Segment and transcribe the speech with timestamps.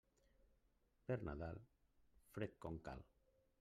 [1.11, 1.63] Per Nadal,
[2.39, 3.09] fred com cal.